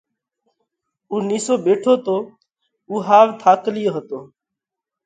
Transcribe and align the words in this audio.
اُو 1.09 1.15
نِيسو 1.27 1.53
ٻيٺو 1.63 1.93
تو۔ 2.05 2.15
اُو 2.89 2.95
ۿاوَ 3.07 3.27
ٿاڪلِيو 3.41 3.89
هتو۔ 3.95 4.19